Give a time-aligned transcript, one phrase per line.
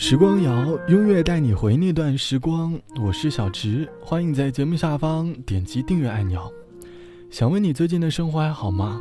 [0.00, 2.80] 时光谣，音乐带你回那段时光。
[3.02, 6.50] 我是小直，欢迎在节目下方点击订阅按钮。
[7.30, 9.00] 想问你最近的生活还好吗？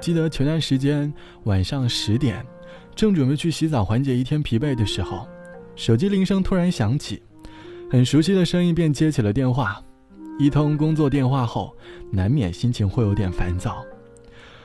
[0.00, 1.12] 记得前段时间
[1.44, 2.46] 晚上十点，
[2.94, 5.26] 正准备去洗澡缓解一天疲惫的时候，
[5.74, 7.20] 手机铃声突然响起，
[7.90, 9.82] 很熟悉的声音便接起了电话。
[10.38, 11.76] 一通工作电话后，
[12.12, 13.84] 难免心情会有点烦躁。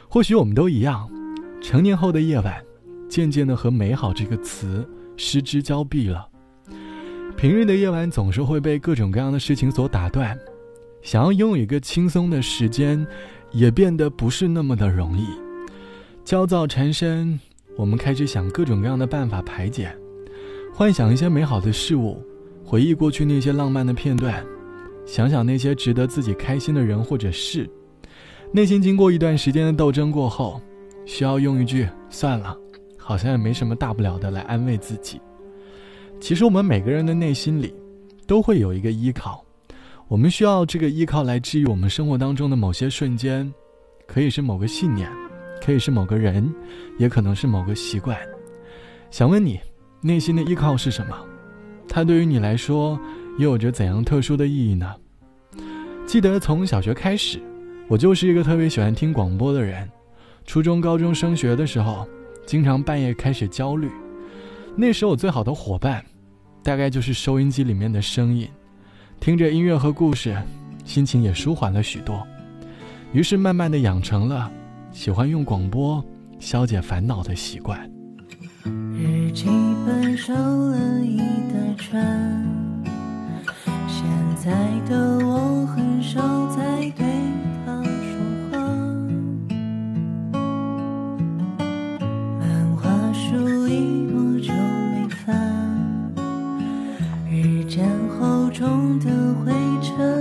[0.08, 1.10] 或许我们都一样，
[1.60, 2.64] 成年后的夜晚，
[3.10, 4.88] 渐渐的和“美好”这个词
[5.24, 6.28] 失之交臂了。
[7.38, 10.36] 平日的夜晚总是会被各种各样的事情所打断，
[11.04, 13.06] 想要拥有一个轻松的时间，
[13.52, 15.28] 也变得不是那么的容易。
[16.26, 17.40] 焦躁缠身，
[17.78, 19.96] 我们开始想各种各样的办法排解，
[20.74, 22.20] 幻想一些美好的事物，
[22.66, 24.44] 回忆过去那些浪漫的片段。
[25.06, 27.70] 想想那些值得自己开心的人或者事，
[28.52, 30.60] 内心经过一段时间的斗争过后，
[31.06, 32.58] 需要用一句“算了，
[33.12, 35.20] 好像也没什么大不了的”来安慰自己。
[36.20, 37.74] 其实我们每个人的内心里，
[38.26, 39.44] 都会有一个依靠，
[40.08, 43.52] 我们需要这个依靠来治愈我们生活当中的某些瞬间，
[44.08, 45.10] 可以是某个信念，
[45.62, 46.54] 可以是某个人，
[46.98, 48.18] 也可能是某个习惯。
[49.10, 49.60] 想问你，
[50.00, 51.16] 内心的依靠是什么？
[51.90, 52.98] 它对于你来说
[53.38, 54.96] 又有着怎样特殊的意义呢？
[56.06, 57.40] 记得从小学开始，
[57.88, 59.90] 我就是一个特别喜欢听广播的人。
[60.46, 62.08] 初中、高中升学的时候，
[62.46, 63.90] 经常半夜开始焦虑。
[64.76, 66.04] 那时候我最好的伙伴，
[66.64, 68.48] 大概就是收音机里面的声音。
[69.20, 70.36] 听着音乐和故事，
[70.84, 72.26] 心情也舒缓了许多。
[73.14, 74.52] 于是慢慢的养成了
[74.92, 76.04] 喜欢用广播
[76.40, 77.80] 消解烦恼的习惯。
[78.64, 79.46] 日记
[79.86, 82.46] 本少了一大串，
[83.88, 84.06] 现
[84.36, 84.52] 在
[84.90, 86.22] 的我很少
[97.72, 99.10] 日渐厚重的
[99.46, 100.21] 灰尘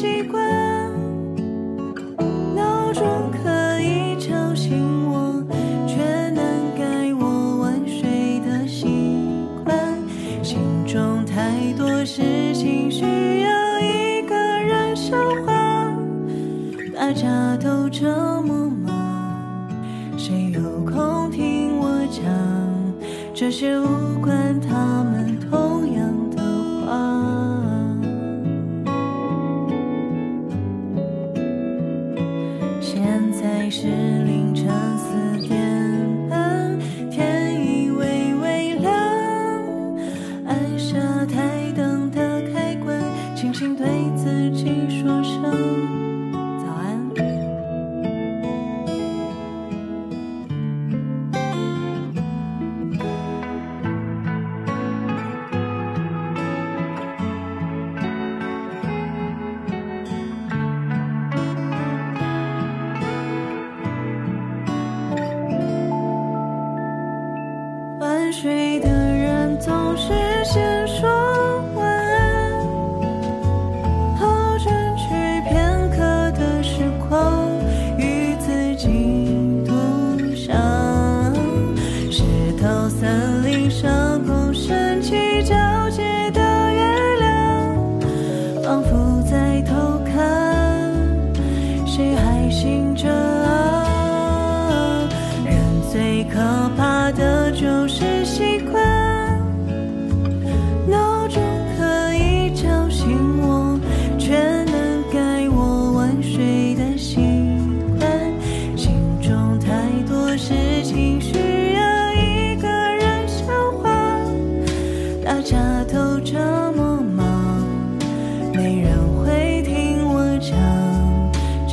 [0.00, 0.42] 习惯，
[2.56, 5.44] 闹钟可以吵醒我，
[5.86, 6.42] 却能
[6.74, 8.86] 改我晚睡的习
[9.62, 9.76] 惯。
[10.42, 13.04] 心中太多事情需
[13.42, 15.92] 要一个人消化，
[16.94, 18.08] 大家都这
[18.40, 19.68] 么忙，
[20.16, 22.24] 谁有空听我讲
[23.34, 25.19] 这些无关他们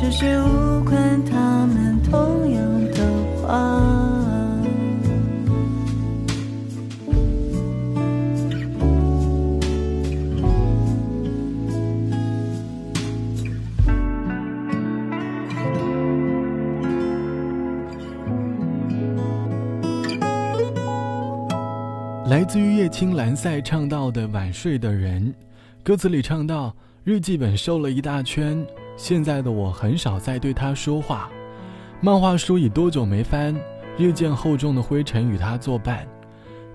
[0.00, 3.02] 只是无关他们同样的
[3.42, 3.98] 话。
[22.28, 25.26] 来自于叶青蓝赛唱到的《晚睡的人》，
[25.82, 26.72] 歌词里唱到
[27.02, 28.64] ：“日记本瘦了一大圈，
[28.98, 31.30] 现在的我很少再对他说话。
[32.00, 33.56] 漫画书已多久没翻，
[33.96, 36.04] 日渐厚重的灰尘与他作伴。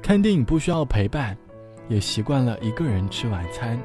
[0.01, 1.37] 看电影不需要陪伴，
[1.89, 3.77] 也习惯了一个人吃晚餐。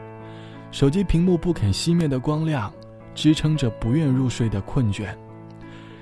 [0.71, 2.73] 手机屏幕不肯熄灭的光亮，
[3.13, 5.09] 支撑着不愿入睡的困倦。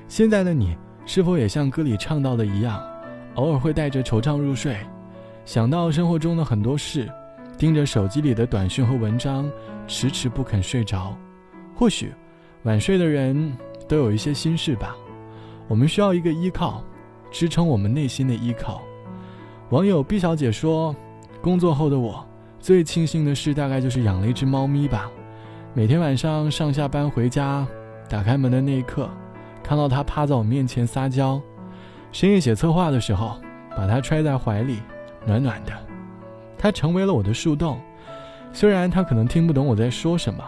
[0.06, 2.83] 现在的你，是否也像歌里唱到的一样，
[3.37, 4.77] 偶尔会带着惆怅入睡，
[5.47, 7.11] 想到生活中的很多事，
[7.56, 9.50] 盯着手机里的短讯和文章，
[9.87, 11.17] 迟迟不肯睡着？
[11.75, 12.11] 或许，
[12.67, 14.97] 晚睡的人都有一些心事吧。
[15.69, 16.83] 我们需要一个依靠，
[17.31, 18.83] 支撑我们内心的依靠。
[19.71, 20.93] 网友毕小姐说
[21.41, 22.27] ：“工作后的我，
[22.59, 25.09] 最庆幸的事大概就是养了一只猫咪吧。
[25.75, 27.65] 每天晚上上下班回家，
[28.11, 29.09] 打开门的那一刻，
[29.62, 31.41] 看到它趴在我面前撒娇；
[32.11, 33.41] 深夜写策划的时候，
[33.77, 34.79] 把它揣在怀里，
[35.25, 35.73] 暖暖的。
[36.59, 37.81] 它成为了我的树洞。
[38.53, 40.43] 虽然它可能听不懂我在说什么，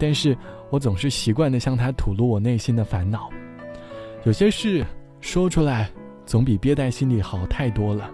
[0.00, 0.36] 但是
[0.70, 3.28] 我总是习惯的向他吐露我内心的烦恼。
[4.24, 4.84] 有些事
[5.20, 5.90] 说出来，
[6.24, 8.10] 总比憋在心里好太多了。”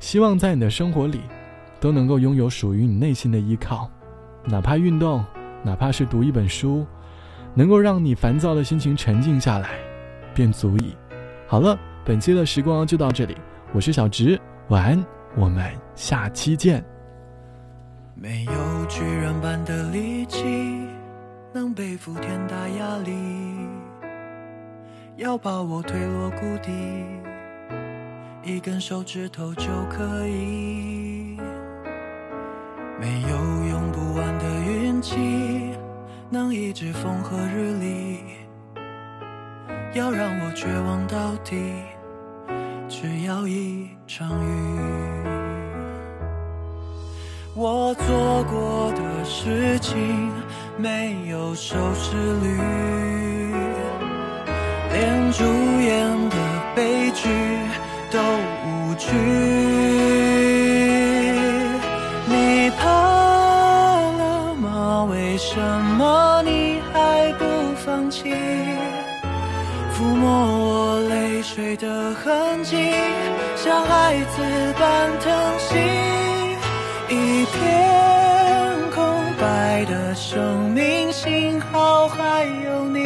[0.00, 1.20] 希望在你的生活里，
[1.80, 3.90] 都能够拥有属于你内心的依靠，
[4.44, 5.24] 哪怕运动，
[5.64, 6.86] 哪怕是读一本书，
[7.54, 9.70] 能够让你烦躁的心情沉静下来，
[10.34, 10.96] 便足矣。
[11.46, 13.36] 好了，本期的时光就到这里，
[13.72, 15.04] 我是小直，晚安，
[15.36, 16.97] 我们下期见。
[18.20, 20.42] 没有巨人般的力气，
[21.52, 23.14] 能背负天大压力，
[25.14, 26.72] 要把我推落谷底。
[28.42, 31.36] 一根手指头就可以，
[33.00, 33.36] 没有
[33.70, 35.70] 用不完的运气，
[36.28, 38.18] 能抑制风和日丽。
[39.94, 41.72] 要让我绝望到底，
[42.88, 45.37] 只要一场雨。
[47.60, 50.30] 我做过的事情
[50.76, 52.56] 没有收视率，
[54.92, 55.42] 连主
[55.80, 56.36] 演的
[56.76, 57.28] 悲剧。
[58.10, 58.18] 都
[58.64, 59.08] 无惧。
[62.26, 65.04] 你怕了吗？
[65.10, 65.60] 为什
[65.98, 67.44] 么你还不
[67.84, 68.32] 放弃？
[69.92, 72.76] 抚摸我泪水的痕迹，
[73.56, 74.42] 像孩子
[74.78, 76.27] 般疼惜。
[77.10, 79.02] 一片空
[79.40, 82.98] 白的生命，幸好还有你，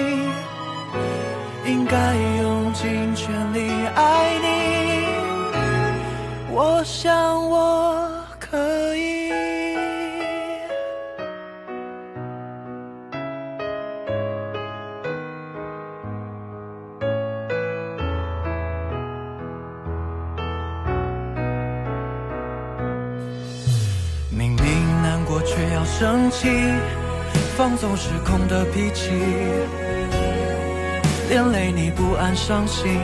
[1.64, 1.96] 应该
[2.42, 5.06] 用尽全力爱你。
[6.50, 8.10] 我想我
[8.40, 9.11] 可以。
[26.02, 26.48] 生气，
[27.56, 29.12] 放纵失控的脾气，
[31.28, 32.98] 连累你不安伤心。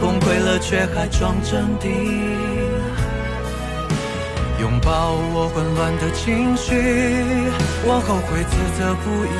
[0.00, 1.90] 崩溃了，却还装镇定，
[4.60, 6.70] 拥抱我混乱的情绪，
[7.84, 9.34] 我后悔自责不已。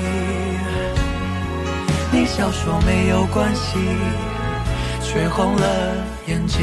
[2.11, 3.79] 你笑说没有关系，
[5.01, 5.95] 却红了
[6.27, 6.59] 眼睛。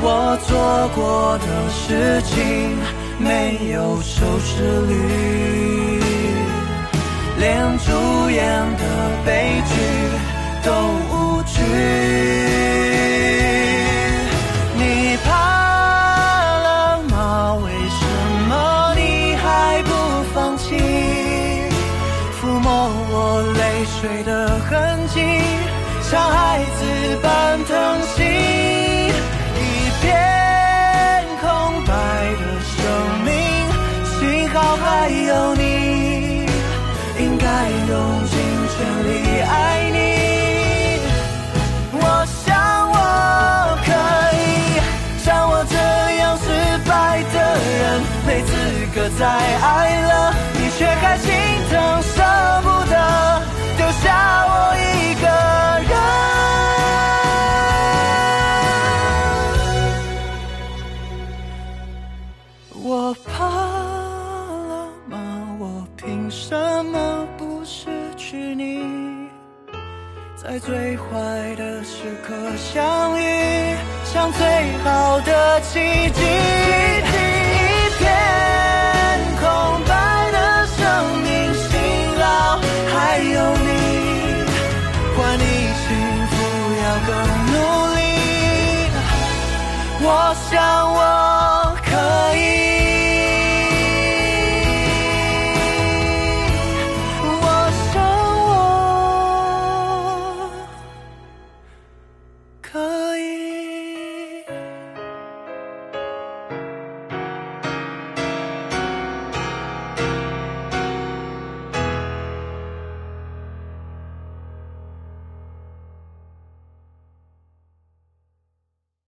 [0.00, 2.34] 我做过的事情
[3.18, 4.52] 没有收视
[4.86, 6.00] 率，
[7.38, 8.40] 连主演
[8.76, 8.82] 的
[9.24, 9.72] 悲剧。
[10.60, 11.62] 都无惧。
[14.76, 15.30] 你怕
[16.66, 17.54] 了吗？
[17.64, 18.00] 为什
[18.48, 18.52] 么
[18.96, 19.00] 你
[19.36, 19.90] 还不
[20.34, 20.74] 放弃？
[22.38, 22.66] 抚摸
[23.10, 23.14] 我
[23.56, 24.28] 泪水的
[24.68, 24.68] 痕
[25.14, 25.16] 迹，
[26.02, 26.36] 像孩
[26.77, 26.77] 子
[37.58, 38.38] 再用尽
[38.70, 39.96] 全力爱你。
[41.90, 42.46] 我想
[42.88, 42.96] 我
[43.84, 43.88] 可
[44.38, 44.38] 以
[45.24, 45.76] 像我这
[46.18, 46.46] 样失
[46.88, 47.36] 败的
[47.78, 47.78] 人
[48.24, 48.50] 没资
[48.94, 50.07] 格再爱
[90.50, 91.17] 让我